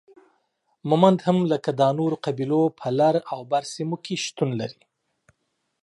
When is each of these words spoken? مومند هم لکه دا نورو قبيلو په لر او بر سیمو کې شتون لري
مومند 0.89 1.19
هم 1.27 1.37
لکه 1.51 1.71
دا 1.81 1.87
نورو 1.99 2.15
قبيلو 2.25 2.61
په 2.79 2.87
لر 2.99 3.15
او 3.31 3.39
بر 3.51 3.63
سیمو 3.73 3.97
کې 4.05 4.13
شتون 4.25 4.49
لري 4.59 4.81